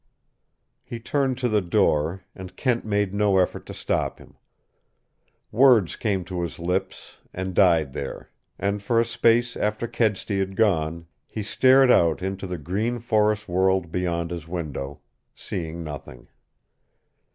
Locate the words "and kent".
2.33-2.85